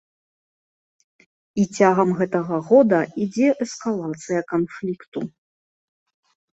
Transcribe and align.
І 1.65 1.65
цягам 1.75 2.09
гэтага 2.23 2.57
года 2.71 2.99
ідзе 3.27 3.49
эскалацыя 3.69 4.41
канфлікту. 4.57 5.19